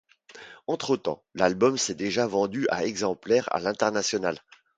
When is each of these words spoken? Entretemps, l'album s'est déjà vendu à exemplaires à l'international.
Entretemps, 0.65 1.23
l'album 1.35 1.77
s'est 1.77 1.93
déjà 1.93 2.25
vendu 2.25 2.65
à 2.71 2.85
exemplaires 2.85 3.47
à 3.53 3.59
l'international. 3.59 4.39